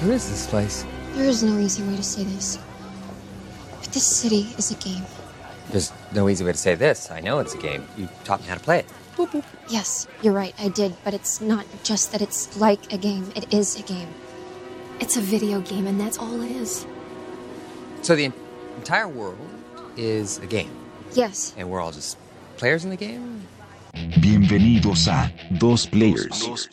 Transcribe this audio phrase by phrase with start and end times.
[0.00, 0.84] Who is this place?
[1.14, 2.58] There is no easy way to say this.
[3.80, 5.02] But this city is a game.
[5.70, 7.10] There's no easy way to say this.
[7.10, 7.86] I know it's a game.
[7.96, 8.86] You taught me how to play it.
[9.16, 9.44] Boop, boop.
[9.68, 13.52] Yes, you're right, I did, but it's not just that it's like a game, it
[13.52, 14.08] is a game.
[15.00, 16.86] It's a video game, and that's all it is.
[18.02, 18.30] So the
[18.76, 19.38] entire world
[19.96, 20.70] is a game,
[21.14, 22.18] Yes, and we're all just
[22.58, 23.42] players in the game?
[23.94, 26.68] Bienvenidos a Dos Players.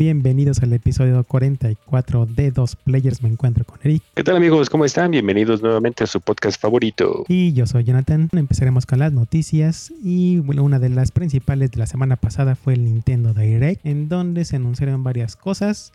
[0.00, 3.22] Bienvenidos al episodio 44 de Dos Players.
[3.22, 4.70] Me encuentro con Eric ¿Qué tal amigos?
[4.70, 5.10] ¿Cómo están?
[5.10, 7.26] Bienvenidos nuevamente a su podcast favorito.
[7.28, 8.30] y yo soy Jonathan.
[8.32, 12.72] Empezaremos con las noticias y bueno, una de las principales de la semana pasada fue
[12.72, 15.92] el Nintendo Direct, en donde se anunciaron varias cosas.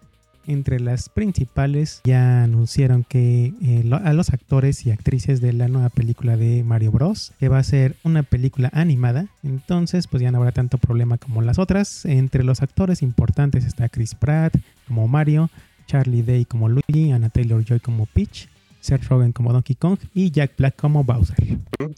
[0.47, 5.89] Entre las principales ya anunciaron que eh, a los actores y actrices de la nueva
[5.89, 7.33] película de Mario Bros.
[7.39, 9.27] que va a ser una película animada.
[9.43, 12.05] Entonces pues ya no habrá tanto problema como las otras.
[12.05, 14.55] Entre los actores importantes está Chris Pratt
[14.87, 15.49] como Mario,
[15.87, 18.47] Charlie Day como Luigi, Anna Taylor Joy como Peach,
[18.85, 21.37] Seth Rogen como Donkey Kong y Jack Black como Bowser.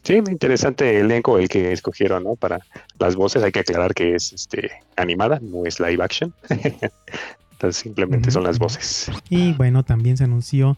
[0.04, 2.36] Sí, interesante elenco el que escogieron, ¿no?
[2.36, 2.60] Para
[2.98, 6.34] las voces hay que aclarar que es este animada, no es live action.
[7.58, 9.12] Entonces simplemente son las voces.
[9.32, 10.78] Y bueno, también se anunció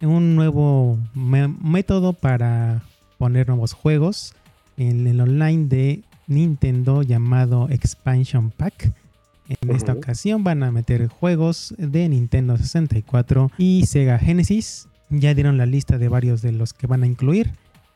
[0.00, 2.82] un nuevo método para
[3.18, 4.32] poner nuevos juegos
[4.76, 8.92] en el online de Nintendo llamado Expansion Pack.
[9.48, 14.86] En esta ocasión van a meter juegos de Nintendo 64 y Sega Genesis.
[15.10, 17.50] Ya dieron la lista de varios de los que van a incluir.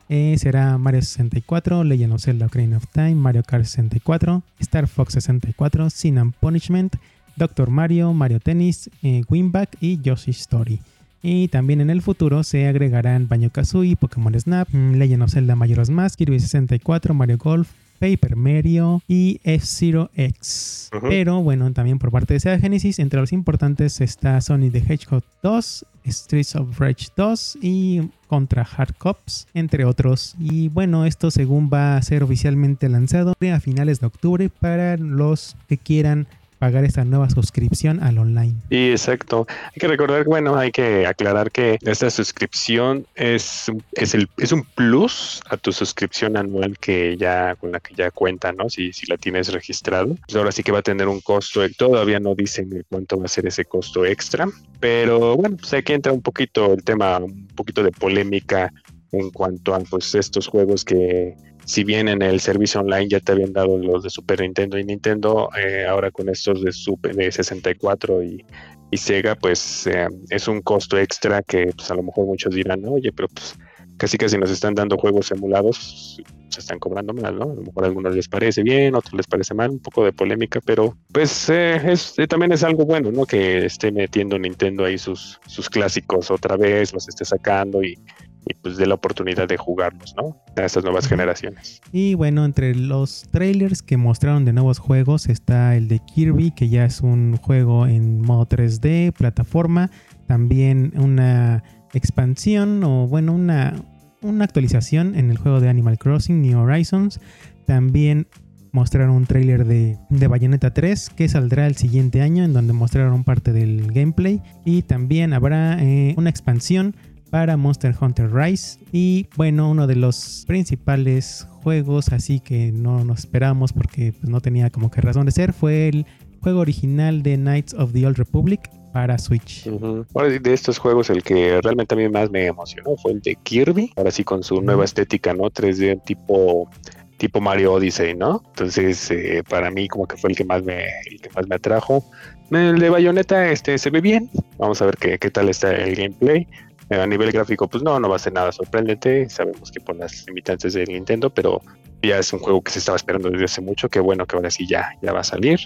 [0.09, 5.13] Eh, será Mario 64, Legend of Zelda Ocarina of Time, Mario Kart 64, Star Fox
[5.13, 6.95] 64, Sin and Punishment,
[7.37, 10.81] Doctor Mario, Mario Tennis, eh, Winback y Yoshi Story.
[11.21, 15.55] Y también en el futuro se agregarán Banjo Kazooie, Pokémon Snap, mm, Legend of Zelda
[15.55, 20.89] Majora's Mask, Kirby 64, Mario Golf, Paper Mario y F-Zero X.
[21.01, 25.23] Pero bueno, también por parte de Sega Genesis, entre los importantes está Sonic the Hedgehog
[25.41, 30.35] 2, Streets of Rage 2 y Contra Hard Cops, entre otros.
[30.39, 35.55] Y bueno, esto según va a ser oficialmente lanzado a finales de octubre para los
[35.67, 36.27] que quieran
[36.59, 38.55] pagar esta nueva suscripción al online.
[38.69, 39.47] Y exacto.
[39.67, 44.63] Hay que recordar, bueno, hay que aclarar que esta suscripción es, es, el, es un
[44.63, 48.69] plus a tu suscripción anual que ya con la que ya cuenta, ¿no?
[48.69, 50.15] Si, si la tienes registrado.
[50.25, 51.61] Pues ahora sí que va a tener un costo.
[51.77, 54.47] Todavía no dicen cuánto va a ser ese costo extra.
[54.79, 58.71] Pero bueno, pues aquí entra un poquito el tema, un poquito de polémica
[59.11, 61.35] en cuanto a pues estos juegos que
[61.67, 64.85] si bien en el servicio online ya te habían dado los de Super Nintendo y
[64.85, 68.45] Nintendo, eh, ahora con estos de Super de 64 y,
[68.89, 72.85] y Sega, pues eh, es un costo extra que pues a lo mejor muchos dirán,
[72.85, 73.55] oye, pero pues
[73.97, 77.51] casi casi nos están dando juegos emulados, se están cobrando mal, ¿no?
[77.51, 80.13] A lo mejor a algunos les parece bien, otros les parece mal, un poco de
[80.13, 83.25] polémica, pero pues eh, es, eh, también es algo bueno, ¿no?
[83.25, 87.99] Que esté metiendo Nintendo ahí sus, sus clásicos otra vez, los esté sacando y,
[88.49, 90.37] y pues dé la oportunidad de jugarlos, ¿no?
[90.55, 91.81] A estas nuevas generaciones.
[91.91, 96.69] Y bueno, entre los trailers que mostraron de nuevos juegos está el de Kirby, que
[96.69, 99.91] ya es un juego en modo 3D, plataforma.
[100.27, 101.63] También una
[101.93, 103.73] expansión o bueno, una,
[104.21, 107.19] una actualización en el juego de Animal Crossing New Horizons.
[107.65, 108.27] También
[108.71, 113.23] mostraron un trailer de, de Bayonetta 3 que saldrá el siguiente año en donde mostraron
[113.23, 114.41] parte del gameplay.
[114.65, 116.95] Y también habrá eh, una expansión
[117.29, 123.19] para Monster Hunter Rise y bueno uno de los principales juegos así que no nos
[123.19, 126.05] esperamos porque pues, no tenía como que razón de ser fue el
[126.41, 129.67] juego original de Knights of the Old Republic para Switch.
[130.15, 133.21] Ahora sí, de estos juegos el que realmente a mí más me emocionó fue el
[133.21, 134.85] de Kirby, ahora sí con su nueva Ujú.
[134.85, 135.51] estética, ¿no?
[135.51, 136.69] 3D tipo
[137.17, 138.43] tipo Mario Odyssey, ¿no?
[138.49, 141.55] Entonces, eh, para mí como que fue el que más me el que más me
[141.55, 142.03] atrajo.
[142.51, 144.29] El de Bayonetta este se ve bien.
[144.57, 146.47] Vamos a ver qué, qué tal está el gameplay.
[146.89, 149.29] Eh, a nivel gráfico, pues no, no va a ser nada sorprendente.
[149.29, 151.61] Sabemos que por las limitantes del Nintendo, pero
[152.01, 153.89] ya es un juego que se estaba esperando desde hace mucho.
[153.89, 155.59] Qué bueno que ahora sí ya, ya va a salir.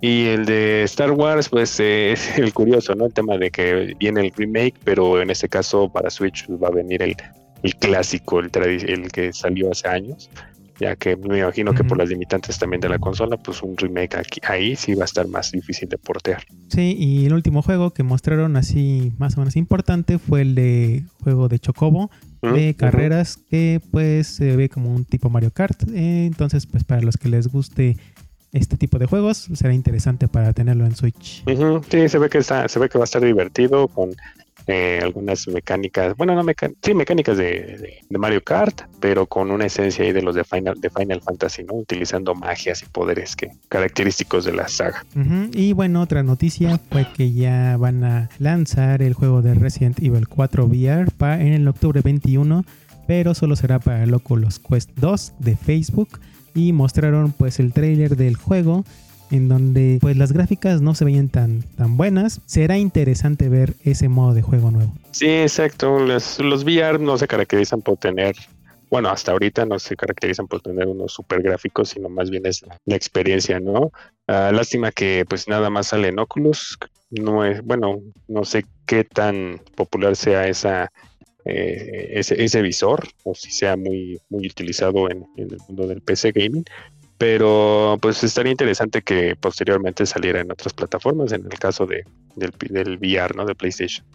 [0.00, 3.06] Y el de Star Wars, pues eh, es el curioso, ¿no?
[3.06, 6.72] El tema de que viene el remake, pero en este caso para Switch va a
[6.72, 7.16] venir el,
[7.62, 10.30] el clásico, el, el que salió hace años.
[10.78, 14.16] Ya que me imagino que por las limitantes también de la consola, pues un remake
[14.16, 16.44] aquí, ahí sí va a estar más difícil de portear.
[16.68, 21.02] Sí, y el último juego que mostraron así más o menos importante fue el de
[21.22, 22.10] juego de Chocobo
[22.42, 25.82] de carreras que pues se ve como un tipo Mario Kart.
[25.92, 27.96] Eh, entonces pues para los que les guste
[28.52, 31.44] este tipo de juegos será interesante para tenerlo en Switch.
[31.90, 34.14] Sí, se ve que está, se ve que va a estar divertido con
[34.68, 39.64] eh, algunas mecánicas, bueno, no mecánicas, sí, mecánicas de, de, Mario Kart, pero con una
[39.64, 41.72] esencia ahí de los de Final, de Final Fantasy, ¿no?
[41.72, 45.06] Utilizando magias y poderes que característicos de la saga.
[45.52, 50.28] Y bueno, otra noticia fue que ya van a lanzar el juego de Resident Evil
[50.28, 52.64] 4 VR para en el octubre 21,
[53.06, 56.20] pero solo será para el Oculus Quest 2 de Facebook
[56.54, 58.84] y mostraron pues el trailer del juego
[59.30, 62.40] en donde pues las gráficas no se veían tan, tan buenas.
[62.46, 64.92] Será interesante ver ese modo de juego nuevo.
[65.12, 65.98] Sí, exacto.
[65.98, 68.36] Los, los VR no se caracterizan por tener,
[68.90, 72.62] bueno, hasta ahorita no se caracterizan por tener unos super gráficos, sino más bien es
[72.86, 73.92] la, experiencia, ¿no?
[74.28, 76.78] Uh, lástima que pues nada más sale en Oculus.
[77.10, 80.90] No es, bueno, no sé qué tan popular sea esa
[81.44, 86.02] eh, ese, ese, visor o si sea muy, muy utilizado en, en, el mundo del
[86.02, 86.64] PC gaming.
[87.18, 92.04] Pero pues estaría interesante que posteriormente saliera en otras plataformas, en el caso de,
[92.36, 93.44] del, VR, ¿no?
[93.44, 94.06] De PlayStation.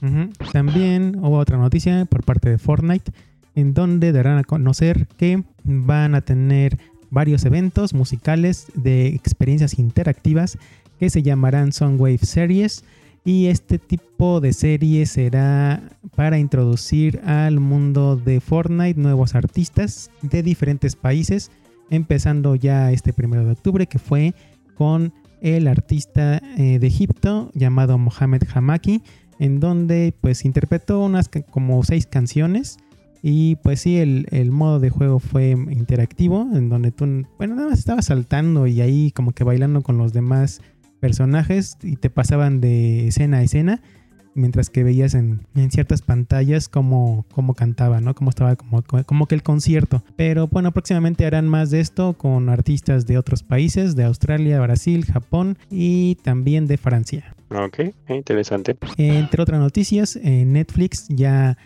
[0.54, 3.12] También hubo otra noticia por parte de Fortnite,
[3.56, 6.78] en donde darán a conocer que van a tener
[7.10, 10.58] varios eventos musicales de experiencias interactivas
[10.98, 12.84] que se llamarán Soundwave Series
[13.26, 15.82] y este tipo de serie será
[16.16, 21.52] para introducir al mundo de Fortnite nuevos artistas de diferentes países,
[21.90, 24.34] empezando ya este primero de octubre, que fue
[24.76, 29.02] con el artista eh, de Egipto llamado Mohamed Hamaki,
[29.40, 32.78] en donde pues interpretó unas como seis canciones.
[33.22, 37.70] Y pues sí, el, el, modo de juego fue interactivo, en donde tú, bueno, nada
[37.70, 40.62] más estabas saltando y ahí como que bailando con los demás
[41.00, 43.82] personajes y te pasaban de escena a escena,
[44.36, 48.16] mientras que veías en, en ciertas pantallas cómo, cómo cantaba, ¿no?
[48.16, 50.04] Cómo estaba como, como que el concierto.
[50.16, 55.06] Pero bueno, próximamente harán más de esto con artistas de otros países, de Australia, Brasil,
[55.06, 57.36] Japón y también de Francia.
[57.50, 58.76] Ok, interesante.
[58.98, 61.58] Entre otras noticias, eh, Netflix ya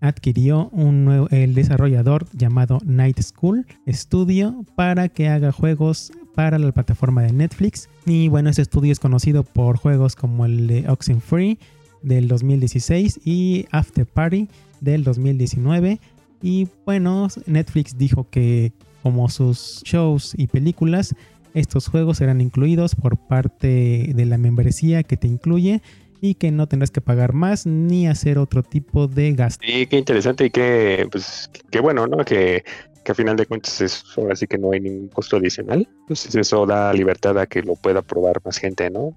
[0.00, 6.70] adquirió un nuevo, el desarrollador llamado Night School Studio para que haga juegos para la
[6.72, 7.88] plataforma de Netflix.
[8.04, 11.58] Y bueno, este estudio es conocido por juegos como el de Oxenfree
[12.02, 14.48] del 2016 y After Party
[14.80, 15.98] del 2019.
[16.42, 18.72] Y bueno, Netflix dijo que
[19.02, 21.14] como sus shows y películas,
[21.54, 25.80] estos juegos serán incluidos por parte de la membresía que te incluye
[26.20, 29.64] y que no tendrás que pagar más ni hacer otro tipo de gasto.
[29.66, 32.24] Sí, qué interesante y qué, pues, qué bueno, ¿no?
[32.24, 32.64] Que,
[33.04, 35.88] que a final de cuentas es ahora sí que no hay ningún costo adicional.
[36.00, 39.16] Entonces eso da libertad a que lo pueda probar más gente, ¿no?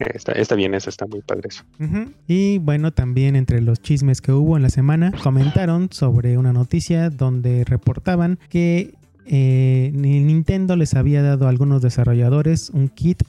[0.00, 1.62] Está, está, bien, eso está muy padre eso.
[2.26, 7.10] Y bueno, también entre los chismes que hubo en la semana, comentaron sobre una noticia
[7.10, 8.94] donde reportaban que
[9.26, 13.22] eh, Nintendo les había dado a algunos desarrolladores un kit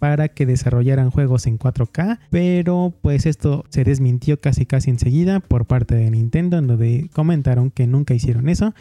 [0.00, 5.66] para que desarrollaran juegos en 4K, pero pues esto se desmintió casi casi enseguida por
[5.66, 8.74] parte de Nintendo, en donde comentaron que nunca hicieron eso,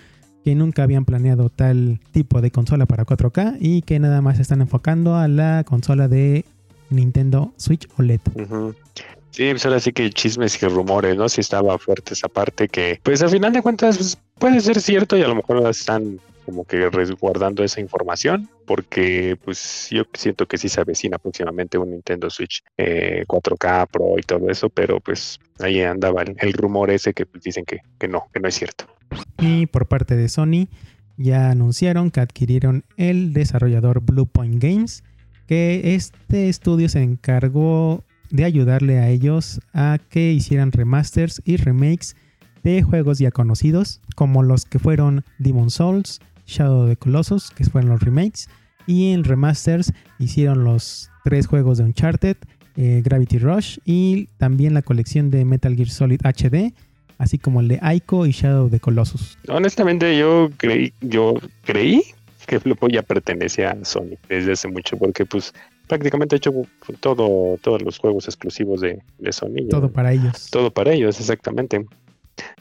[0.43, 4.61] que nunca habían planeado tal tipo de consola para 4K y que nada más están
[4.61, 6.45] enfocando a la consola de
[6.89, 8.21] Nintendo Switch OLED.
[8.33, 8.75] Uh -huh.
[9.31, 11.29] Sí, pues ahora sí que chismes y rumores, ¿no?
[11.29, 15.15] Si estaba fuerte esa parte que, pues al final de cuentas, pues, puede ser cierto
[15.17, 20.57] y a lo mejor están como que resguardando esa información, porque pues yo siento que
[20.57, 25.39] sí se avecina próximamente un Nintendo Switch eh, 4K Pro y todo eso, pero pues
[25.59, 28.55] ahí andaba el, el rumor ese que pues, dicen que, que no, que no es
[28.55, 28.85] cierto.
[29.37, 30.67] Y por parte de Sony
[31.17, 35.03] ya anunciaron que adquirieron el desarrollador Bluepoint Games,
[35.49, 42.15] que este estudio se encargó de ayudarle a ellos a que hicieran remasters y remakes
[42.63, 47.63] de juegos ya conocidos, como los que fueron Demon Souls, Shadow of the Colossus, que
[47.63, 48.47] fueron los remakes,
[48.85, 52.37] y en remasters hicieron los tres juegos de Uncharted,
[52.75, 56.75] eh, Gravity Rush y también la colección de Metal Gear Solid HD,
[57.17, 59.39] así como el de Ico y Shadow of the Colossus.
[59.47, 62.03] Honestamente, yo creí, yo creí
[62.49, 65.53] que Bluepoint ya pertenece a Sony desde hace mucho, porque pues
[65.87, 66.51] prácticamente ha hecho
[66.99, 69.67] todo, todos los juegos exclusivos de, de Sony.
[69.69, 70.49] Todo ya, para ellos.
[70.49, 71.85] Todo para ellos, exactamente.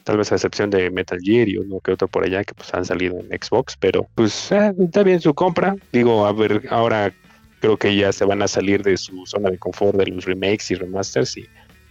[0.03, 2.71] Tal vez a excepción de Metal Gear y uno que otro por allá que pues
[2.73, 5.75] han salido en Xbox, pero pues eh, está bien su compra.
[5.91, 7.11] Digo, a ver, ahora
[7.59, 10.69] creo que ya se van a salir de su zona de confort de los remakes
[10.69, 11.47] y remasters y,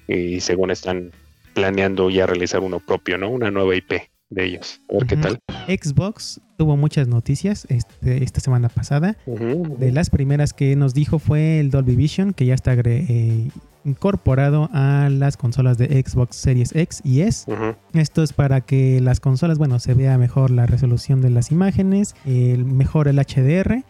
[0.07, 1.11] y según están
[1.53, 3.29] planeando ya realizar uno propio, ¿no?
[3.29, 4.81] Una nueva IP de ellos.
[4.89, 5.09] A ver uh -huh.
[5.09, 5.39] qué tal.
[5.67, 9.17] Xbox tuvo muchas noticias este, esta semana pasada.
[9.27, 9.79] Uh -huh.
[9.79, 13.49] De las primeras que nos dijo fue el Dolby Vision, que ya está eh,
[13.85, 17.51] incorporado a las consolas de Xbox Series X y S.
[17.95, 22.15] Esto es para que las consolas, bueno, se vea mejor la resolución de las imágenes,
[22.27, 23.85] el, mejor el HDR.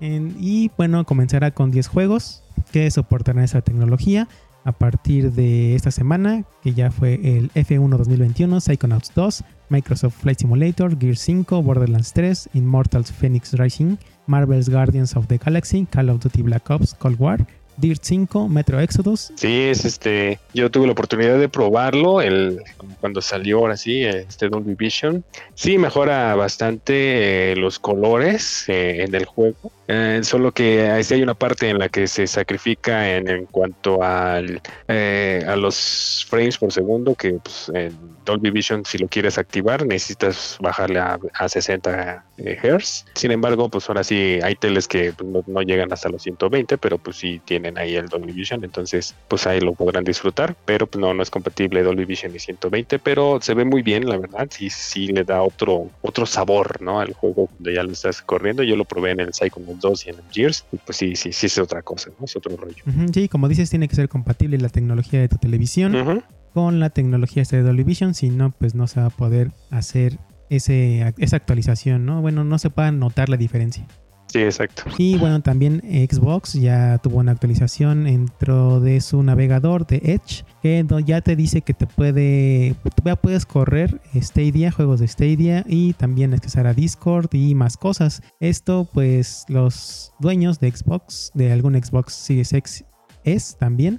[0.00, 2.42] En, y bueno, comenzará con 10 juegos
[2.72, 4.28] que soportarán esa tecnología
[4.64, 10.40] a partir de esta semana, que ya fue el F1 2021, Psychonauts 2, Microsoft Flight
[10.40, 16.20] Simulator, Gear 5, Borderlands 3, Immortals Phoenix Rising, Marvel's Guardians of the Galaxy, Call of
[16.20, 17.46] Duty Black Ops, Cold War,
[17.78, 19.32] Dirt 5, Metro Exodus.
[19.36, 20.40] Sí, es este.
[20.52, 22.60] Yo tuve la oportunidad de probarlo el,
[23.00, 25.24] cuando salió ahora sí, este Dolby Vision.
[25.54, 29.70] Sí, mejora bastante eh, los colores eh, en el juego.
[29.88, 34.02] Eh, solo que sí hay una parte en la que se sacrifica en, en cuanto
[34.02, 39.38] al, eh, a los frames por segundo, que pues, en Dolby Vision, si lo quieres
[39.38, 43.06] activar, necesitas bajarle a, a 60 eh, Hz.
[43.14, 46.98] Sin embargo, pues ahora sí hay teles que pues, no, llegan hasta los 120, pero
[46.98, 51.00] pues sí tienen ahí el Dolby Vision, entonces pues ahí lo podrán disfrutar, pero pues
[51.00, 54.48] no, no es compatible Dolby Vision y 120, pero se ve muy bien, la verdad,
[54.50, 57.00] sí, sí le da otro, otro sabor, ¿no?
[57.00, 58.62] Al juego cuando ya lo estás corriendo.
[58.62, 59.32] Yo lo probé en el
[59.78, 62.24] Psychonauts 2 y en Gears, y pues sí, sí, sí es otra cosa, ¿no?
[62.24, 62.82] Es otro rollo.
[63.12, 66.22] Sí, como dices, tiene que ser compatible la tecnología de tu televisión
[66.54, 70.18] con la tecnología de Dolby Vision, si no, pues no se va a poder hacer
[70.50, 72.20] ese, esa actualización, ¿no?
[72.20, 73.86] Bueno, no se pueda notar la diferencia.
[74.28, 74.82] Sí, exacto.
[74.98, 80.84] Y bueno, también Xbox ya tuvo una actualización dentro de su navegador de Edge, que
[81.06, 86.34] ya te dice que te puede, ya puedes correr Stadia, juegos de Stadia y también
[86.34, 88.22] accesar a Discord y más cosas.
[88.38, 92.84] Esto pues los dueños de Xbox, de algún Xbox Series X
[93.24, 93.98] es también,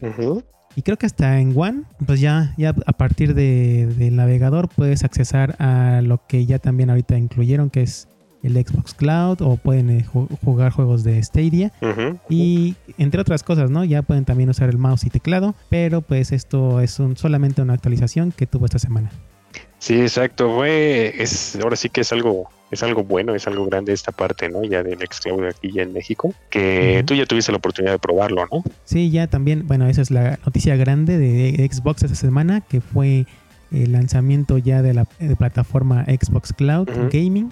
[0.76, 5.04] y creo que hasta en One, pues ya, ya a partir de- del navegador puedes
[5.04, 8.08] accesar a lo que ya también ahorita incluyeron, que es
[8.44, 11.72] el Xbox Cloud, o pueden eh, ju- jugar juegos de Stadia.
[12.30, 13.84] Y entre otras cosas, ¿no?
[13.84, 17.74] Ya pueden también usar el mouse y teclado, pero pues esto es un, solamente una
[17.74, 19.12] actualización que tuvo esta semana.
[19.80, 20.54] Sí, exacto.
[20.56, 24.50] Fue, es, ahora sí que es algo, es algo bueno, es algo grande esta parte,
[24.50, 24.64] ¿no?
[24.64, 28.46] Ya del Xcloud aquí ya en México, que tú ya tuviste la oportunidad de probarlo,
[28.52, 28.64] ¿no?
[28.84, 33.26] Sí, ya también, bueno, esa es la noticia grande de Xbox esta semana, que fue
[33.72, 36.88] el lanzamiento ya de la de plataforma Xbox Cloud.
[37.12, 37.50] Gaming.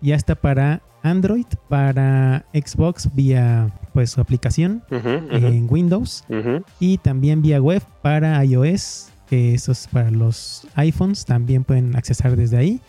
[0.00, 6.24] Ya está para Android, para Xbox vía pues su aplicación en Windows
[6.80, 12.36] y también vía web para iOS, que eso es para los iPhones, también pueden accesar
[12.36, 12.80] desde ahí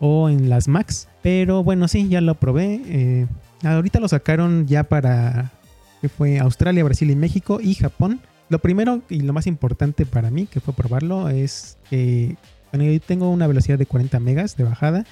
[0.00, 1.08] o en las Macs.
[1.22, 2.80] Pero bueno, sí, ya lo probé.
[2.86, 3.26] eh,
[3.62, 5.52] ahorita lo sacaron ya para
[6.00, 8.20] que fue Australia, Brasil y México y Japón.
[8.52, 12.36] Lo primero y lo más importante para mí que fue probarlo es que
[12.70, 15.06] bueno, yo tengo una velocidad de 40 megas de bajada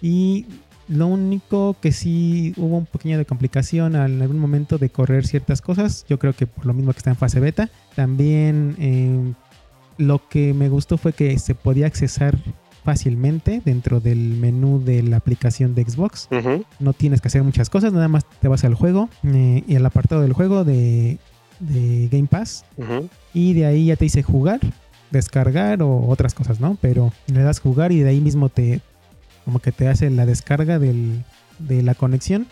[0.00, 0.46] y
[0.88, 5.60] lo único que sí hubo un pequeño de complicación al algún momento de correr ciertas
[5.60, 6.06] cosas.
[6.08, 7.68] Yo creo que por lo mismo que está en fase beta.
[7.94, 9.34] También eh,
[9.98, 12.38] lo que me gustó fue que se podía accesar
[12.82, 16.30] fácilmente dentro del menú de la aplicación de Xbox.
[16.78, 19.84] No tienes que hacer muchas cosas, nada más te vas al juego eh, y al
[19.84, 21.18] apartado del juego de,
[21.60, 22.64] de Game Pass.
[23.32, 24.58] Y de ahí ya te dice jugar,
[25.10, 26.76] descargar o otras cosas, ¿no?
[26.80, 28.80] Pero le das jugar y de ahí mismo te
[29.44, 31.24] como que te hace la descarga del-
[31.58, 32.46] de la conexión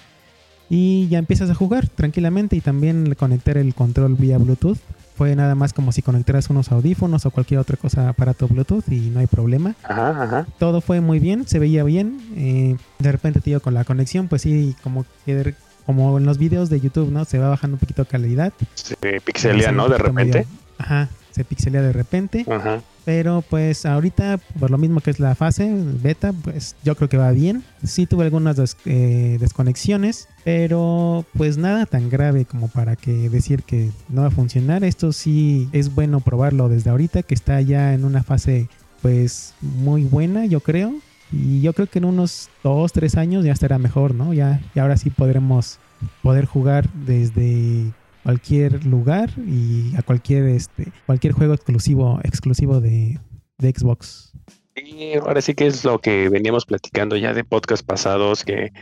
[0.71, 4.79] y ya empiezas a jugar tranquilamente y también conectar el control vía Bluetooth.
[5.17, 9.11] Fue nada más como si conectaras unos audífonos o cualquier otra cosa aparato Bluetooth y
[9.11, 9.75] no hay problema.
[9.85, 10.47] Ajá, ajá.
[10.59, 12.21] Todo fue muy bien, se veía bien.
[12.37, 15.55] eh, de repente, tío, con la conexión, pues sí, como que
[15.89, 17.25] como en los videos de YouTube, ¿no?
[17.25, 18.53] Se va bajando un poquito de calidad.
[18.75, 19.89] Se pixelea, ¿no?
[19.89, 20.39] De repente.
[20.41, 22.45] medio- ajá, se pixelea de repente.
[22.47, 22.83] Ajá.
[23.07, 27.17] Pero pues ahorita, por lo mismo que es la fase beta, pues yo creo que
[27.17, 27.65] va bien.
[27.83, 33.63] Sí tuve algunas des- eh, desconexiones, pero pues nada tan grave como para que decir
[33.63, 34.85] que no va a funcionar.
[34.85, 38.69] Esto sí es bueno probarlo desde ahorita, que está ya en una fase
[39.01, 40.93] pues muy buena, yo creo.
[41.33, 44.33] Y yo creo que en unos dos, tres años ya estará mejor, ¿no?
[44.33, 45.79] Ya, y ahora sí podremos
[46.23, 47.93] poder jugar desde
[48.23, 53.19] cualquier lugar y a cualquier este cualquier juego exclusivo exclusivo de,
[53.59, 54.33] de Xbox.
[54.77, 58.73] Y ahora sí que es lo que veníamos platicando ya de podcast pasados, que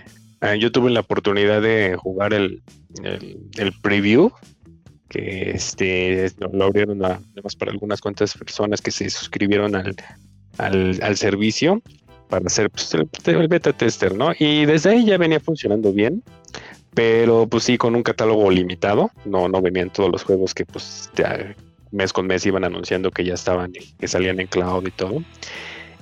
[0.61, 2.62] yo tuve la oportunidad de jugar el,
[3.03, 4.31] el, preview,
[5.09, 7.21] que este lo, abrieron a-
[7.59, 9.97] para algunas cuantas personas que se suscribieron al,
[10.59, 11.83] al servicio
[12.28, 14.33] para hacer pues, el, beta tester, ¿no?
[14.38, 16.23] Y desde ahí ya venía funcionando bien,
[16.95, 21.11] pero pues sí con un catálogo limitado, no, no venían todos los juegos que pues
[21.92, 25.23] mes con mes iban anunciando que ya estaban, que salían en cloud y todo.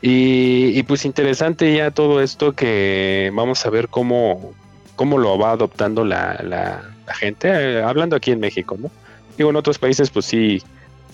[0.06, 4.52] Y, pues interesante ya todo esto que vamos a ver cómo,
[4.96, 8.90] cómo lo va adoptando la gente, eh, hablando aquí en México, ¿no?
[9.36, 10.62] Digo, en otros países pues sí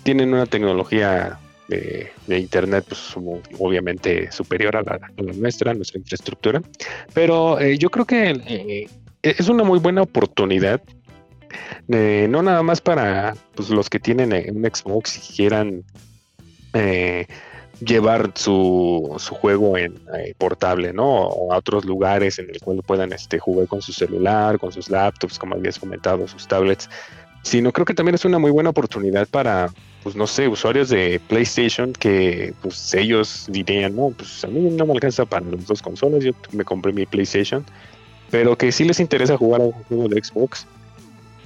[0.03, 1.39] tienen una tecnología
[1.71, 3.15] de, internet pues
[3.59, 6.63] obviamente superior a la, a la nuestra, nuestra infraestructura,
[7.15, 8.89] pero eh, yo creo que eh,
[9.23, 10.83] es una muy buena oportunidad
[11.89, 15.85] no nada más para pues, los que tienen eh, un Xbox y quieran
[17.81, 20.01] llevar su, su juego en
[20.39, 21.27] portable, ¿no?
[21.27, 24.89] O a otros lugares en el cual puedan este, jugar con su celular, con sus
[24.89, 26.89] laptops, como habías comentado, sus tablets.
[27.43, 29.73] Sino creo que también es una muy buena oportunidad para,
[30.03, 34.87] pues no sé, usuarios de PlayStation que pues ellos dirían, no, pues a mí no
[34.87, 37.65] me alcanza para las dos consolas, yo me compré mi PlayStation,
[38.31, 40.67] pero que sí les interesa jugar a un juego de Xbox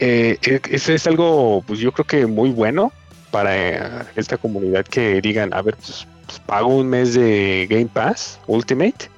[0.01, 2.93] eh, e, ese es algo, pues yo creo que muy bueno
[3.31, 7.89] para eh, esta comunidad que digan, a ver, pues, pues, pago un mes de Game
[7.93, 9.11] Pass Ultimate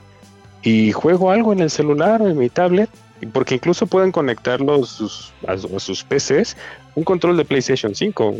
[0.62, 2.90] y juego algo en el celular o en mi tablet,
[3.32, 6.56] porque incluso pueden conectarlos a, sus PCs
[6.94, 8.34] un control de PlayStation 5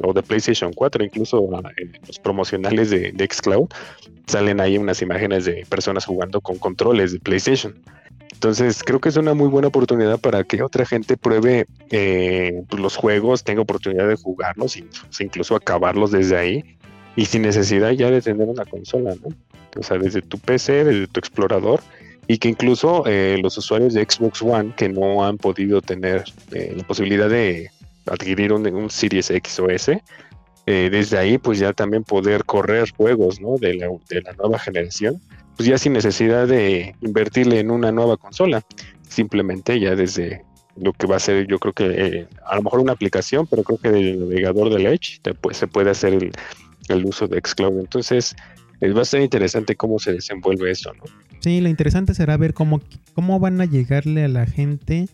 [0.00, 3.68] o de PlayStation 4, incluso en los promocionales de, de Xcloud
[4.26, 7.74] salen ahí unas imágenes de personas jugando con controles de PlayStation.
[8.32, 12.80] Entonces creo que es una muy buena oportunidad para que otra gente pruebe eh, pues,
[12.80, 14.78] los juegos, tenga oportunidad de jugarlos,
[15.18, 16.76] incluso acabarlos desde ahí
[17.16, 19.34] y sin necesidad ya de tener una consola, ¿no?
[19.76, 21.80] O sea, desde tu PC, desde tu explorador
[22.26, 26.74] y que incluso eh, los usuarios de Xbox One que no han podido tener eh,
[26.76, 27.70] la posibilidad de
[28.10, 30.02] adquirir un, Series X o S,
[30.66, 33.56] desde ahí pues ya también poder correr juegos, ¿no?
[33.56, 35.18] De la, de la nueva generación
[35.58, 38.64] pues ya sin necesidad de invertirle en una nueva consola,
[39.08, 40.44] simplemente ya desde
[40.76, 43.64] lo que va a ser, yo creo que eh, a lo mejor una aplicación, pero
[43.64, 46.30] creo que del navegador del Edge se puede hacer
[46.88, 47.80] el, uso de Xcloud.
[47.80, 48.36] Entonces,
[48.80, 51.02] va a ser interesante cómo se desenvuelve eso, ¿no?
[51.40, 52.80] Sí, lo interesante será ver cómo,
[53.14, 55.08] cómo van a llegarle a la gente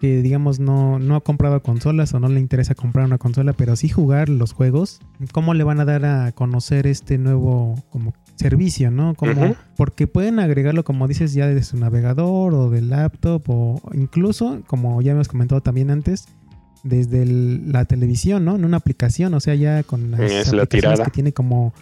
[0.00, 3.76] que, digamos, no, no ha comprado consolas o no le interesa comprar una consola, pero
[3.76, 5.00] sí jugar los juegos.
[5.32, 9.14] ¿Cómo le van a dar a conocer este nuevo como servicio, ¿no?
[9.14, 14.62] Como, Porque pueden agregarlo, como dices, ya desde su navegador o del laptop o incluso,
[14.66, 16.28] como ya hemos comentado también antes,
[16.88, 18.56] desde la televisión, ¿no?
[18.56, 21.74] En una aplicación, o sea, ya con las es aplicaciones que tiene como,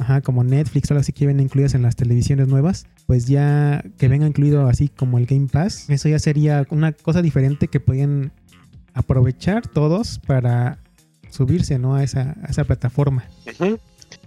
[0.00, 3.84] ajá, como Netflix o algo así que vienen incluidas en las televisiones nuevas, pues ya
[3.98, 7.80] que venga incluido así como el Game Pass, eso ya sería una cosa diferente que
[7.80, 8.32] podían
[8.94, 10.78] aprovechar todos para
[11.30, 11.94] subirse, ¿no?
[11.94, 13.24] A esa, a esa plataforma.
[13.44, 13.76] Sí,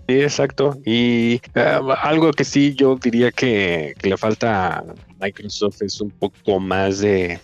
[0.08, 0.78] exacto.
[0.86, 4.84] Y eh, algo que sí yo diría que, le falta a
[5.22, 7.40] Microsoft es un poco más de,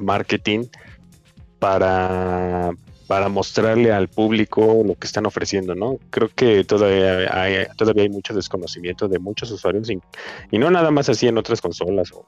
[0.00, 0.64] marketing
[1.64, 2.72] para,
[3.06, 5.98] para mostrarle al público lo que están ofreciendo, ¿no?
[6.10, 11.08] Creo que todavía hay, todavía hay mucho desconocimiento de muchos usuarios y, no nada más
[11.08, 12.26] así en otras consolas o,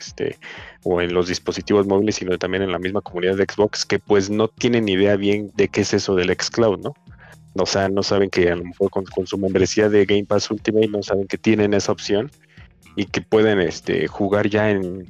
[0.00, 0.36] este,
[0.82, 4.30] o en los dispositivos móviles, sino también en la misma comunidad de Xbox que pues
[4.30, 6.92] no tienen idea bien de qué es eso del xCloud, ¿no?
[7.54, 10.88] O sea, no saben que a lo mejor con, su membresía de Game Pass Ultimate
[10.88, 12.32] no saben que tienen esa opción
[12.96, 15.08] y que pueden este, jugar ya en,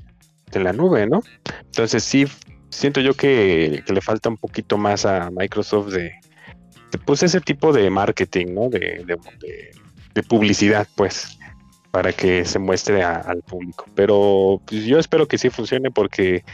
[0.53, 1.23] la nube, ¿no?
[1.65, 2.27] Entonces sí,
[2.75, 6.13] siento yo que, le falta un poquito más a Microsoft de,
[7.05, 8.69] pues ese tipo de marketing, ¿no?
[8.69, 9.05] De,
[10.29, 11.39] publicidad, pues,
[11.91, 13.87] para que se muestre al público.
[13.95, 16.45] Pero pues, yo espero que sí funcione porque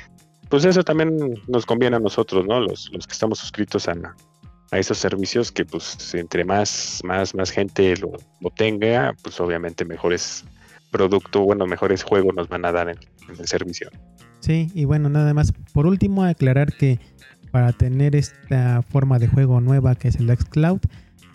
[0.49, 2.61] pues eso también nos conviene a nosotros, ¿no?
[2.61, 3.95] Los, que estamos suscritos a,
[4.71, 8.13] a esos servicios que pues entre más, más, más gente lo,
[8.57, 10.45] tenga, pues obviamente mejores
[10.91, 12.99] productos, bueno, mejores juegos nos van a dar en,
[13.29, 13.91] el servicio.
[14.41, 16.99] Sí, y bueno, nada más, por último, aclarar que
[17.51, 20.81] para tener esta forma de juego nueva que es el Xcloud,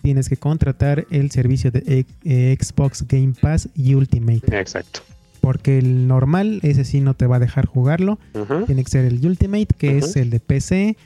[0.02, 4.58] tienes que contratar el servicio de eh, Xbox Game Pass y Ultimate.
[4.58, 5.00] Exacto.
[5.40, 8.18] Porque el normal, ese sí no te va a dejar jugarlo.
[8.66, 10.96] Tiene que ser el Ultimate, que es el de PC,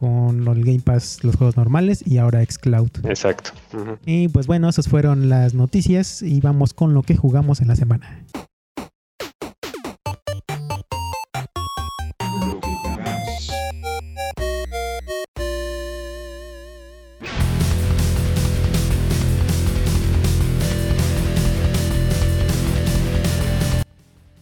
[0.00, 2.90] con el Game Pass, los juegos normales y ahora Xcloud.
[3.04, 3.50] Exacto.
[4.06, 7.76] Y pues bueno, esas fueron las noticias y vamos con lo que jugamos en la
[7.76, 8.24] semana.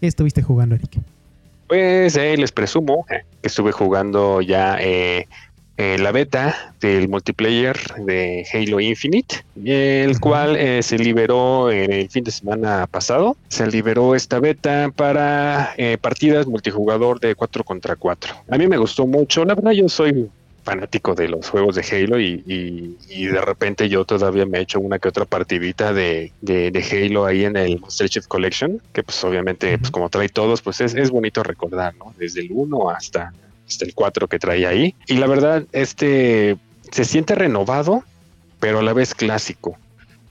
[0.00, 1.00] ¿Qué estuviste jugando, Eric?
[1.66, 5.26] Pues eh, les presumo que estuve jugando ya eh,
[5.80, 12.24] eh, la beta del multiplayer de Halo Infinite, el cual eh, se liberó el fin
[12.24, 13.36] de semana pasado.
[13.46, 18.34] Se liberó esta beta para eh, partidas multijugador de 4 contra 4.
[18.50, 20.28] A mí me gustó mucho, la verdad yo soy
[20.64, 24.98] fanático de los juegos de Halo y, de repente yo todavía me he hecho una
[24.98, 26.32] que otra partidita de,
[26.90, 30.80] Halo ahí en el Monster Chief Collection, que pues obviamente pues como trae todos, pues
[30.80, 32.12] es, es bonito recordar, ¿no?
[32.18, 33.32] Desde el 1 hasta
[33.68, 34.94] hasta el 4 que trae ahí.
[35.06, 36.56] Y la verdad, este
[36.90, 38.02] se siente renovado,
[38.60, 39.76] pero a la vez clásico.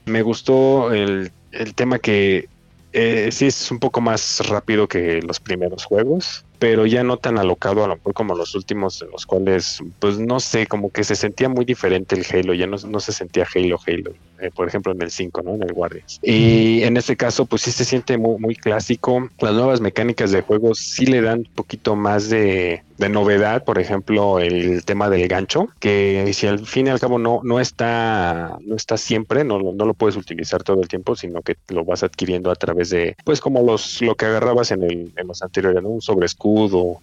[0.05, 1.31] Me gustó el,
[1.75, 2.47] tema que
[2.93, 6.43] eh, sí es un poco más rápido que los primeros juegos.
[6.59, 10.17] Pero ya no tan alocado a lo mejor como los últimos, en los cuales, pues
[10.17, 13.45] no sé, como que se sentía muy diferente el Halo, ya no, no se sentía
[13.53, 15.55] Halo, Halo, eh, por ejemplo en el 5, ¿no?
[15.55, 16.19] En el Guardians.
[16.21, 19.29] Y en este caso, pues sí se siente muy, muy clásico.
[19.39, 23.79] Las nuevas mecánicas de juego sí le dan un poquito más de, de novedad, por
[23.79, 28.57] ejemplo, el tema del gancho, que si al fin y al cabo no, no está,
[28.61, 32.03] no está siempre, no, no lo puedes utilizar todo el tiempo, sino que lo vas
[32.03, 35.81] adquiriendo a través de, pues como los, lo que agarrabas en, el, en los anteriores,
[35.83, 35.89] ¿no?
[35.89, 37.01] Un sobre escudo o,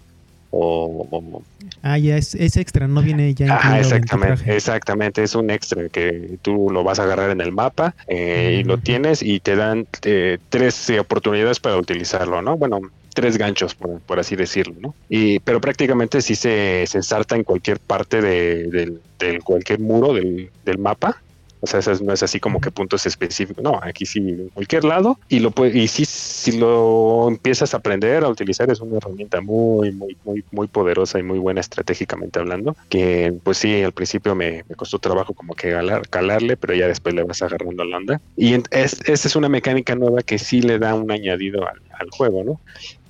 [0.50, 1.42] o-
[1.82, 3.54] Ah, ya es, es extra, no viene ya.
[3.54, 7.52] Ajá, tu exactamente, exactamente, es un extra que tú lo vas a agarrar en el
[7.52, 12.56] mapa eh, y lo tienes y te dan eh, tres eh, oportunidades para utilizarlo, ¿no?
[12.56, 12.80] Bueno,
[13.14, 14.94] tres ganchos, por, por así decirlo, ¿no?
[15.08, 20.50] Y, pero prácticamente sí se, se ensarta en cualquier parte de, del cualquier muro del,
[20.64, 21.22] del mapa.
[21.64, 23.64] O sea, no es así como que puntos específicos.
[23.64, 25.18] No, aquí sí, en cualquier lado.
[25.28, 29.40] Y lo puede, y sí, si lo empiezas a aprender a utilizar, es una herramienta
[29.40, 32.76] muy, muy, muy, muy poderosa y muy buena estratégicamente hablando.
[32.88, 36.86] Que pues sí, al principio me, me costó trabajo como que galar- calarle, pero ya
[36.86, 38.20] después le vas agarrando la onda.
[38.36, 42.10] Y es, esa es una mecánica nueva que sí le da un añadido al, al
[42.10, 42.60] juego, ¿no?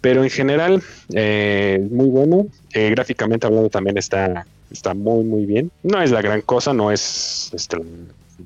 [0.01, 0.83] Pero en general,
[1.14, 2.47] eh, muy bueno.
[2.75, 5.71] Eh, gráficamente hablando también está, está muy, muy bien.
[5.83, 7.79] No es la gran cosa, no es este,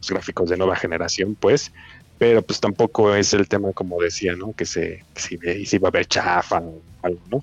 [0.08, 1.72] gráficos de nueva generación, pues,
[2.18, 4.52] pero pues tampoco es el tema como decía, ¿no?
[4.52, 7.42] Que se, que si, si va a haber chafa o algo, ¿no?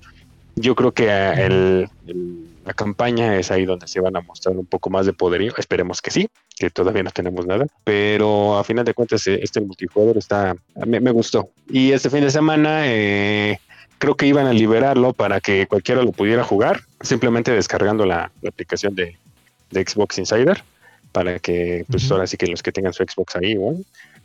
[0.56, 4.66] Yo creo que el- el- la campaña es ahí donde se van a mostrar un
[4.66, 5.52] poco más de poderío.
[5.56, 6.28] Esperemos que sí,
[6.58, 10.56] que todavía no tenemos nada, pero a final de cuentas eh, este multijugador está,
[10.86, 11.50] me, me gustó.
[11.70, 13.60] Y este fin de semana eh,
[13.98, 18.48] creo que iban a liberarlo para que cualquiera lo pudiera jugar, simplemente descargando la, la
[18.48, 19.16] aplicación de,
[19.70, 20.64] de Xbox Insider
[21.16, 23.76] para que pues ahora sí que los que tengan su Xbox ahí igual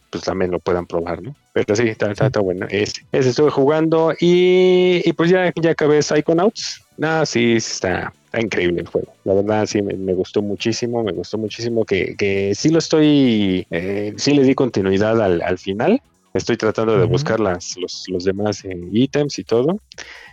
[0.10, 1.34] pues también lo puedan probar, ¿no?
[1.54, 2.68] Pero sí, está, está, está bueno.
[2.70, 6.82] Ese, ese estuve jugando y, y pues ya, ya acabé Psychonauts.
[6.98, 9.14] No, sí, está, está increíble el juego.
[9.24, 13.66] La verdad, sí, me, me gustó muchísimo, me gustó muchísimo que, que sí lo estoy,
[13.72, 16.02] eh, sí le di continuidad al, al final.
[16.34, 19.80] Estoy tratando de buscar las, los, los demás eh, ítems y todo.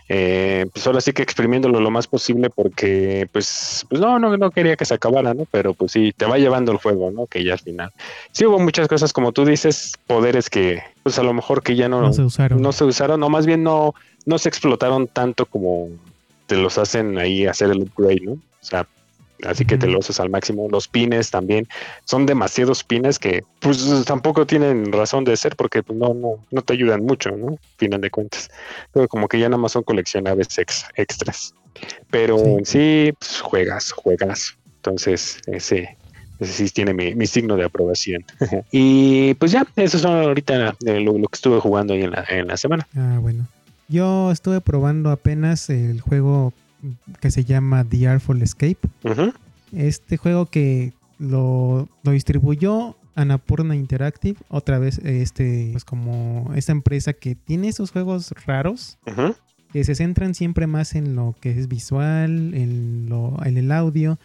[0.07, 4.49] Eh, pues ahora sí que exprimiéndolo lo más posible porque pues, pues no, no, no
[4.49, 5.45] quería que se acabara, ¿no?
[5.51, 7.27] Pero pues sí, te va llevando el juego, ¿no?
[7.27, 7.91] Que ya al final.
[8.31, 11.89] Sí hubo muchas cosas, como tú dices, poderes que pues a lo mejor que ya
[11.89, 12.61] no, No se usaron.
[12.61, 13.93] no se usaron, o más bien no,
[14.25, 15.89] no se explotaron tanto como
[16.47, 18.31] te los hacen ahí hacer el upgrade, ¿no?
[18.31, 18.87] O sea,
[19.45, 20.67] así que te lo usas al máximo.
[20.69, 21.67] Los pines también
[22.05, 26.61] son demasiados pines que pues tampoco tienen razón de ser porque pues, no, no, no
[26.61, 27.57] te ayudan mucho, ¿no?
[27.77, 28.49] Final de cuentas.
[28.93, 31.53] Pero como que ya nada más son coleccionables ex- extras.
[32.09, 32.43] Pero Sí.
[32.49, 34.57] en sí, pues, juegas, juegas.
[34.77, 35.97] Entonces, ese,
[36.39, 38.23] ese sí tiene mi, mi signo de aprobación.
[38.71, 42.25] y pues ya, eso son ahorita eh, lo, lo que estuve jugando ahí en la,
[42.29, 42.87] en la semana.
[42.95, 43.47] Ah, bueno.
[43.87, 46.53] Yo estuve probando apenas el juego
[47.19, 48.79] que se llama The Artful Escape.
[49.71, 57.13] Este juego que lo, lo distribuyó Annapurna Interactive, otra vez este pues como esta empresa
[57.13, 58.97] que tiene esos juegos raros
[59.73, 64.17] que se centran siempre más en lo que es visual, en lo en el audio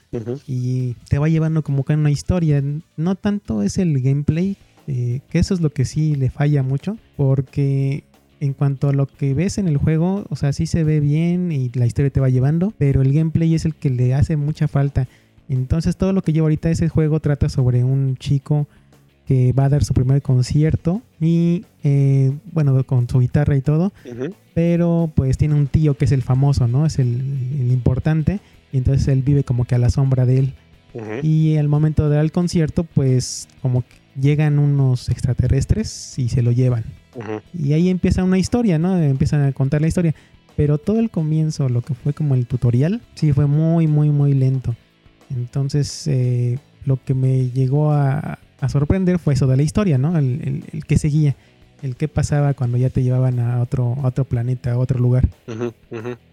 [0.46, 2.62] y te va llevando como que en una historia.
[2.96, 6.96] No tanto es el gameplay, eh, que eso es lo que sí le falla mucho,
[7.16, 8.04] porque
[8.44, 11.50] en cuanto a lo que ves en el juego, o sea, sí se ve bien
[11.50, 14.68] y la historia te va llevando, pero el gameplay es el que le hace mucha
[14.68, 15.08] falta.
[15.48, 18.66] Entonces todo lo que lleva ahorita ese juego trata sobre un chico
[19.26, 23.92] que va a dar su primer concierto y eh, bueno, con su guitarra y todo,
[24.52, 26.84] pero pues tiene un tío que es el famoso, ¿no?
[26.84, 27.22] Es el,
[27.58, 28.40] el importante
[28.72, 30.54] y entonces él vive como que a la sombra de él.
[31.22, 36.40] Y al momento de dar el concierto, pues como que llegan unos extraterrestres y se
[36.42, 36.84] lo llevan.
[37.58, 38.96] Y ahí empieza una historia, ¿no?
[39.00, 40.14] Empiezan a contar la historia.
[40.56, 44.34] Pero todo el comienzo, lo que fue como el tutorial, sí fue muy, muy, muy
[44.34, 44.74] lento.
[45.30, 50.16] Entonces, eh, lo que me llegó a, a sorprender fue eso de la historia, ¿no?
[50.16, 51.34] El, el, el que seguía,
[51.82, 55.28] el que pasaba cuando ya te llevaban a otro, a otro planeta, a otro lugar.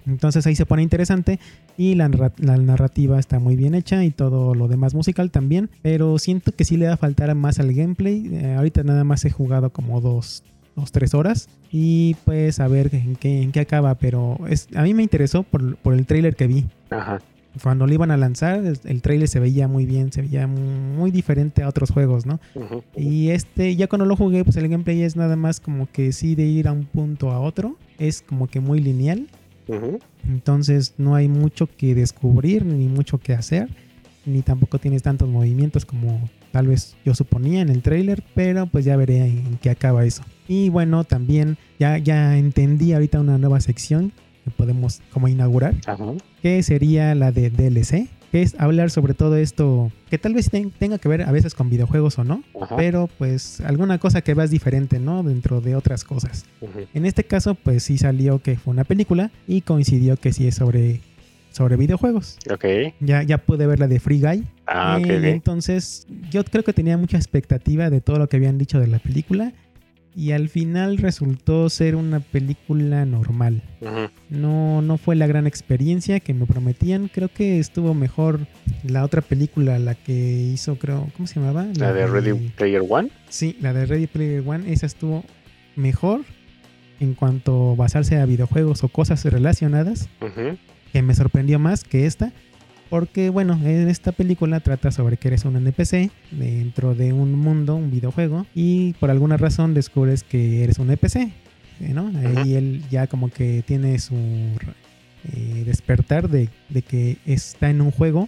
[0.05, 1.39] Entonces ahí se pone interesante
[1.77, 5.69] y la, narra- la narrativa está muy bien hecha y todo lo demás musical también,
[5.81, 8.29] pero siento que sí le va a faltar más al gameplay.
[8.31, 10.43] Eh, ahorita nada más he jugado como dos,
[10.75, 14.83] dos tres horas y pues a ver en qué, en qué acaba, pero es, a
[14.83, 16.65] mí me interesó por, por el trailer que vi.
[16.89, 17.19] Ajá.
[17.61, 21.63] Cuando lo iban a lanzar, el, trailer se veía muy bien, se veía muy diferente
[21.63, 22.39] a otros juegos, ¿no?
[22.95, 26.35] Y este, ya cuando lo jugué, pues el gameplay es nada más como que sí
[26.35, 29.27] de ir a un punto a otro, es como que muy lineal.
[30.25, 33.69] Entonces no hay mucho que descubrir ni mucho que hacer,
[34.25, 38.85] ni tampoco tienes tantos movimientos como tal vez yo suponía en el trailer, pero pues
[38.85, 40.23] ya veré en qué acaba eso.
[40.47, 44.11] Y bueno, también ya, ya entendí ahorita una nueva sección
[44.43, 46.03] que podemos como inaugurar, Ajá.
[46.41, 50.71] que sería la de DLC, que es hablar sobre todo esto que tal vez ten-
[50.71, 52.75] tenga que ver a veces con videojuegos o no, Ajá.
[52.75, 55.21] pero pues alguna cosa que veas diferente, ¿no?
[55.23, 56.45] Dentro de otras cosas.
[56.93, 60.55] En este caso, pues sí salió que fue una película y coincidió que sí es
[60.55, 61.01] sobre,
[61.51, 62.37] sobre videojuegos.
[62.51, 62.65] Ok.
[62.99, 64.47] Ya, ya pude ver la de Free Guy.
[64.67, 65.29] Ah, Eh.
[65.29, 68.99] Entonces, yo creo que tenía mucha expectativa de todo lo que habían dicho de la
[68.99, 69.53] película.
[70.13, 73.63] Y al final resultó ser una película normal.
[73.79, 74.09] Ujú.
[74.29, 77.07] No, no fue la gran experiencia que me prometían.
[77.07, 78.39] Creo que estuvo mejor
[78.83, 81.65] la otra película, la que hizo, creo, ¿cómo se llamaba?
[81.77, 83.09] La de Ready Player One.
[83.29, 85.23] Sí, la de Ready Player One, esa estuvo
[85.77, 86.21] mejor
[86.99, 90.57] en cuanto a basarse a videojuegos o cosas relacionadas, Ujú.
[90.91, 92.31] Que me sorprendió más que esta,
[92.89, 97.75] porque bueno, en esta película trata sobre que eres un NPC dentro de un mundo,
[97.75, 101.31] un videojuego, y por alguna razón descubres que eres un NPC,
[101.79, 102.11] ¿no?
[102.37, 107.91] Ahí él ya como que tiene su eh, despertar de, de que está en un
[107.91, 108.27] juego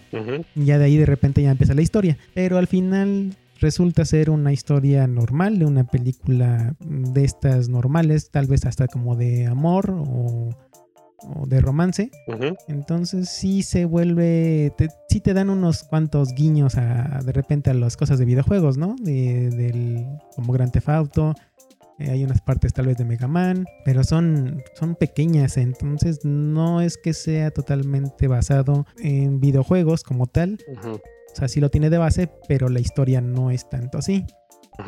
[0.56, 2.17] y ya de ahí de repente ya empieza la historia.
[2.34, 8.45] Pero al final resulta ser una historia normal, de una película de estas normales, tal
[8.47, 10.49] vez hasta como de amor o,
[11.36, 12.12] o de romance.
[12.67, 17.73] Entonces sí se vuelve, te, sí te dan unos cuantos guiños a, de repente a
[17.73, 18.95] las cosas de videojuegos, ¿no?
[19.01, 20.05] De, del,
[20.36, 21.33] como Grand Theft Auto.
[21.99, 26.81] eh, hay unas partes tal vez de Mega Man, pero son, son pequeñas, entonces no
[26.81, 30.57] es que sea totalmente basado en videojuegos como tal.
[30.83, 34.25] O sea, sí lo tiene de base, pero la historia no es tanto así.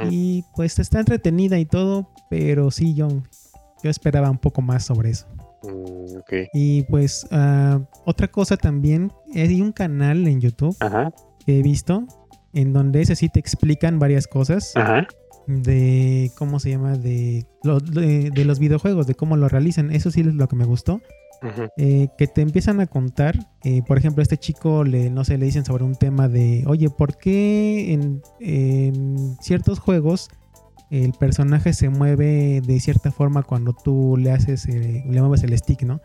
[0.10, 3.08] Y pues está entretenida y todo, pero sí yo,
[3.84, 5.28] yo esperaba un poco más sobre eso.
[5.65, 6.45] Mm.
[6.54, 11.12] Y pues ah, otra cosa también, hay un canal en YouTube Ajá.
[11.45, 12.06] que he visto
[12.54, 15.08] en donde ese sí te explican varias cosas Ajá.
[15.47, 19.91] de cómo se llama, de, lo- de, de los videojuegos, de cómo lo realizan.
[19.91, 21.01] Eso sí es lo que me gustó.
[21.78, 25.38] Eh, que te empiezan a contar, eh, por ejemplo, a este chico le, no sé,
[25.38, 30.30] le dicen sobre un tema de, oye, ¿por qué en, en ciertos juegos
[31.03, 35.58] el personaje se mueve de cierta forma cuando tú le haces, eh, le mueves el
[35.58, 36.01] stick, ¿no?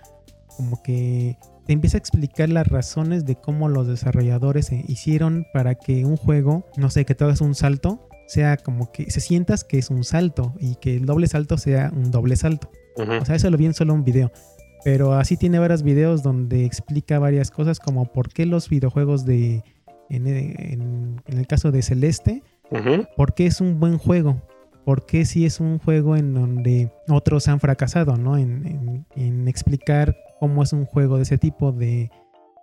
[0.57, 6.05] Como que te empieza a explicar las razones de cómo los desarrolladores hicieron para que
[6.05, 9.79] un juego, no sé, que tú hagas un salto, sea como que se sientas que
[9.79, 12.71] es un salto y que el doble salto sea un doble salto.
[12.97, 14.31] O sea, eso lo vi en solo un video.
[14.85, 19.63] Pero así tiene varios videos donde explica varias cosas como por qué los videojuegos de...
[20.09, 23.05] En, en- en el caso de Celeste, Ujú.
[23.17, 24.43] por qué es un buen juego.
[24.85, 28.37] ¿Por qué si es un juego en donde otros han fracasado, ¿no?
[28.39, 32.11] En, en- en explicar cómo es un juego de ese tipo de,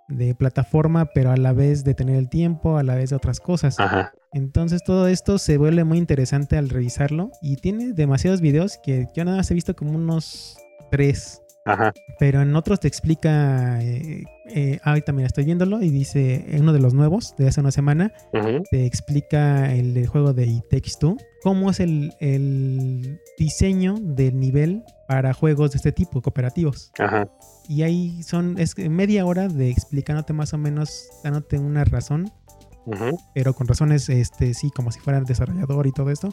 [0.07, 3.39] de plataforma, pero a la vez de tener el tiempo, a la vez de otras
[3.39, 3.79] cosas.
[3.79, 4.11] Ajá.
[4.33, 9.23] Entonces todo esto se vuelve muy interesante al revisarlo y tiene demasiados videos que yo
[9.23, 10.57] nada más he visto como unos
[10.91, 11.93] tres, Ajá.
[12.19, 16.61] pero en otros te explica, eh, eh, ah, ahorita mira, estoy viéndolo y dice, en
[16.63, 18.63] uno de los nuevos de hace una semana, Ujú.
[18.71, 24.39] te explica el, del juego de It Takes Two, cómo es el, el diseño del
[24.39, 26.91] nivel para juegos de este tipo, cooperativos.
[26.99, 27.27] Ajá.
[27.67, 32.31] Y ahí son, es media hora de explicándote más o menos, dándote una razón
[32.85, 33.19] Ujú.
[33.33, 36.29] pero con razones, este, sí, como si fuera el desarrollador y todo esto,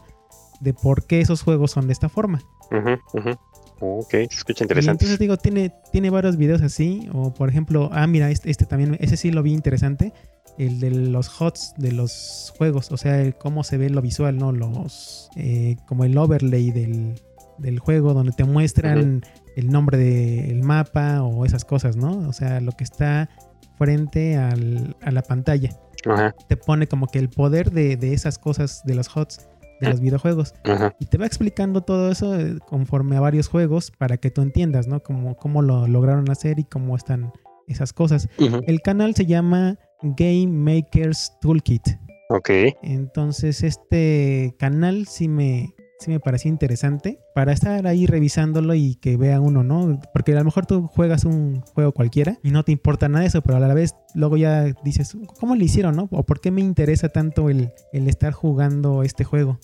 [0.61, 2.41] de por qué esos juegos son de esta forma.
[2.71, 3.19] Ujú.
[3.19, 3.37] Ujú.
[3.81, 4.93] Ok, se escucha Y interesante.
[5.05, 8.97] entonces digo, tiene, tiene varios videos así, o por ejemplo, ah, mira, este, este también,
[9.01, 10.13] ese sí lo vi interesante,
[10.59, 14.37] el de los HOTS de los juegos, o sea, el cómo se ve lo visual,
[14.39, 14.53] ¿no?
[14.53, 17.15] Los, eh, como el overlay del,
[17.59, 19.23] del juego, donde te muestran
[19.57, 22.29] el nombre del mapa o esas cosas, ¿no?
[22.29, 23.29] O sea, lo que está
[23.77, 25.71] frente al- a la pantalla.
[26.07, 26.35] Ajá.
[26.49, 29.49] te pone como que el poder de, de esas cosas, de los HOTS,
[29.85, 30.55] de los videojuegos.
[30.65, 30.95] Ajá.
[30.99, 34.87] Y te va explicando todo eso eh, conforme a varios juegos para que tú entiendas,
[34.87, 35.01] ¿no?
[35.03, 37.33] Cómo, cómo lo lograron hacer y cómo están
[37.67, 38.29] esas cosas.
[38.39, 41.83] El canal se llama Game Makers Toolkit.
[42.31, 42.51] Ok.
[42.83, 49.17] Entonces este canal sí me, sí me pareció interesante para estar ahí revisándolo y que
[49.17, 50.01] vea uno, ¿no?
[50.13, 53.29] Porque a lo mejor tú juegas un juego cualquiera y no te importa nada de
[53.29, 56.09] eso, pero a la vez luego ya dices, ¿cómo le hicieron, no?
[56.11, 59.59] ¿O por qué me interesa tanto el, el estar jugando este juego?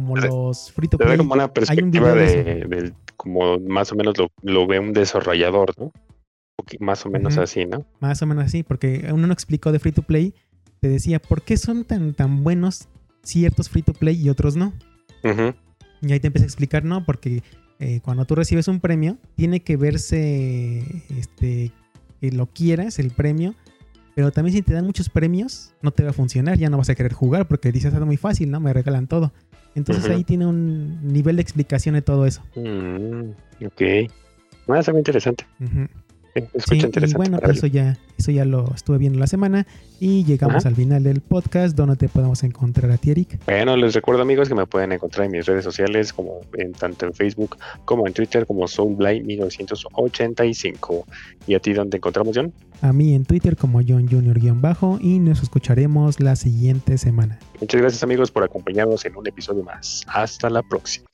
[0.00, 1.16] Como los free to play.
[1.16, 4.94] como una Hay un perspectiva video de como más o menos lo, lo ve un
[4.94, 5.92] desarrollador, ¿no?
[6.78, 7.84] Más o menos así, ¿no?
[8.00, 10.34] Más o menos así, porque uno no explicó de free to play,
[10.80, 12.88] te decía, ¿por qué son tan, tan buenos
[13.22, 14.72] ciertos free to play y otros no?
[16.02, 17.42] Y ahí te empieza a explicar, no, porque
[17.78, 21.72] eh, cuando tú recibes un premio, tiene que verse este,
[22.20, 23.54] que lo quieras, el premio.
[24.14, 26.90] Pero también si te dan muchos premios, no te va a funcionar, ya no vas
[26.90, 28.60] a querer jugar porque dices, es muy fácil, ¿no?
[28.60, 29.32] Me regalan todo.
[29.74, 32.42] Entonces ahí tiene un nivel de explicación de todo eso.
[32.56, 33.30] Mm,
[33.66, 34.10] ok.
[34.68, 35.46] Ah, está muy interesante.
[35.60, 35.88] Ujú.
[36.34, 39.66] Sí, y bueno, eso ya, eso ya lo estuve viendo la semana
[39.98, 40.68] y llegamos Ajá.
[40.68, 43.40] al final del podcast donde te podemos encontrar a ti, Eric.
[43.46, 47.06] Bueno, les recuerdo amigos que me pueden encontrar en mis redes sociales, como en tanto
[47.06, 51.04] en Facebook como en Twitter, como SoulBlay1985.
[51.46, 52.52] ¿Y a ti dónde encontramos, John?
[52.82, 57.38] A mí en Twitter como John Junior-bajo y nos escucharemos la siguiente semana.
[57.60, 60.02] Muchas gracias amigos por acompañarnos en un episodio más.
[60.06, 61.06] Hasta la próxima.